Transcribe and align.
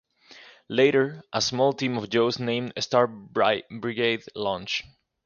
Later, 0.67 1.21
a 1.31 1.39
small 1.43 1.73
team 1.73 1.95
of 1.95 2.09
Joes 2.09 2.39
named 2.39 2.73
Star 2.79 3.05
Brigade 3.05 4.23
launch. 4.33 4.83